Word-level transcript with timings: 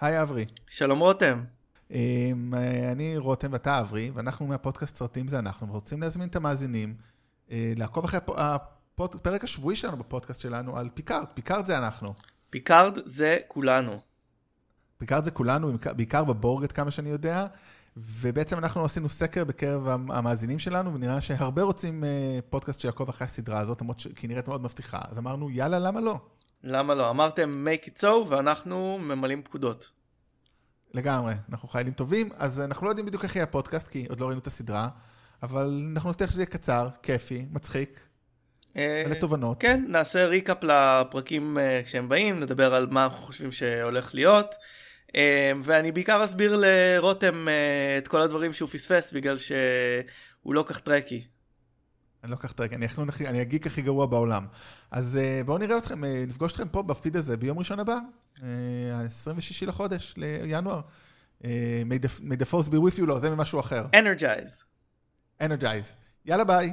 היי 0.00 0.22
אברי. 0.22 0.44
שלום 0.66 0.98
רותם. 0.98 1.44
אמ, 1.90 2.54
אני 2.92 3.18
רותם 3.18 3.48
ואתה 3.52 3.80
אברי, 3.80 4.10
ואנחנו 4.14 4.46
מהפודקאסט 4.46 4.96
סרטים 4.96 5.28
זה 5.28 5.38
אנחנו, 5.38 5.68
ורוצים 5.68 6.02
להזמין 6.02 6.28
את 6.28 6.36
המאזינים 6.36 6.94
אה, 7.50 7.72
לעקוב 7.76 8.04
אחרי 8.04 8.20
הפרק 8.98 9.44
השבועי 9.44 9.76
שלנו 9.76 9.96
בפודקאסט 9.96 10.40
שלנו 10.40 10.76
על 10.76 10.88
פיקארד, 10.94 11.26
פיקארד 11.34 11.66
זה 11.66 11.78
אנחנו. 11.78 12.14
פיקארד 12.50 12.98
זה 13.04 13.36
כולנו. 13.48 14.00
פיקארד 14.98 15.24
זה 15.24 15.30
כולנו, 15.30 15.72
בעיקר 15.96 16.24
בבורגט 16.24 16.72
כמה 16.72 16.90
שאני 16.90 17.08
יודע, 17.08 17.46
ובעצם 17.96 18.58
אנחנו 18.58 18.84
עשינו 18.84 19.08
סקר 19.08 19.44
בקרב 19.44 19.88
המאזינים 19.88 20.58
שלנו, 20.58 20.94
ונראה 20.94 21.20
שהרבה 21.20 21.62
רוצים 21.62 22.04
אה, 22.04 22.38
פודקאסט 22.50 22.80
שיעקוב 22.80 23.08
אחרי 23.08 23.24
הסדרה 23.24 23.60
הזאת, 23.60 23.82
שהיא 23.98 24.28
נראית 24.28 24.48
מאוד 24.48 24.62
מבטיחה, 24.62 25.00
אז 25.08 25.18
אמרנו 25.18 25.50
יאללה, 25.50 25.78
למה 25.78 26.00
לא? 26.00 26.20
למה 26.64 26.94
לא? 26.94 27.10
אמרתם 27.10 27.66
make 27.66 27.88
it 27.88 28.00
so 28.00 28.06
ואנחנו 28.28 28.98
ממלאים 28.98 29.42
פקודות. 29.42 29.90
לגמרי, 30.94 31.34
אנחנו 31.50 31.68
חיילים 31.68 31.92
טובים, 31.92 32.28
אז 32.36 32.60
אנחנו 32.60 32.86
לא 32.86 32.90
יודעים 32.90 33.06
בדיוק 33.06 33.24
איך 33.24 33.36
יהיה 33.36 33.44
הפודקאסט, 33.44 33.88
כי 33.88 34.06
עוד 34.08 34.20
לא 34.20 34.26
ראינו 34.26 34.40
את 34.40 34.46
הסדרה, 34.46 34.88
אבל 35.42 35.88
אנחנו 35.92 36.10
נבטיח 36.10 36.30
שזה 36.30 36.42
יהיה 36.42 36.50
קצר, 36.50 36.88
כיפי, 37.02 37.46
מצחיק. 37.52 38.00
אה, 38.76 39.02
כן, 39.60 39.84
נעשה 39.88 40.26
ריקאפ 40.26 40.64
לפרקים 40.64 41.58
אה, 41.58 41.80
כשהם 41.84 42.08
באים, 42.08 42.40
נדבר 42.40 42.74
על 42.74 42.86
מה 42.90 43.04
אנחנו 43.04 43.18
חושבים 43.18 43.52
שהולך 43.52 44.14
להיות, 44.14 44.54
אה, 45.16 45.52
ואני 45.62 45.92
בעיקר 45.92 46.24
אסביר 46.24 46.60
לרותם 46.64 47.46
את 47.98 48.08
כל 48.08 48.20
הדברים 48.20 48.52
שהוא 48.52 48.68
פספס, 48.68 49.12
בגלל 49.12 49.38
שהוא 49.38 50.54
לא 50.54 50.64
כך 50.68 50.80
טרקי. 50.80 51.24
אני 52.24 52.30
לא 52.30 52.36
אקח 52.36 52.52
את 52.52 52.60
אני, 52.60 52.86
אני 53.26 53.40
הגיק 53.40 53.66
הכי 53.66 53.82
גרוע 53.82 54.06
בעולם. 54.06 54.46
אז 54.90 55.18
בואו 55.46 55.58
נראה 55.58 55.78
אתכם, 55.78 56.04
נפגוש 56.04 56.52
אתכם 56.52 56.68
פה 56.68 56.82
בפיד 56.82 57.16
הזה 57.16 57.36
ביום 57.36 57.58
ראשון 57.58 57.80
הבא, 57.80 57.98
ה-26 58.42 59.66
לחודש, 59.66 60.14
לינואר. 60.16 60.80
may 61.42 62.36
the 62.38 62.50
force 62.50 62.68
be 62.68 62.76
with 62.76 62.98
you, 62.98 63.06
לא, 63.06 63.18
זה 63.18 63.30
ממשהו 63.30 63.60
אחר. 63.60 63.86
Energize. 63.92 64.62
Energize. 65.42 65.94
יאללה 66.24 66.44
ביי. 66.44 66.66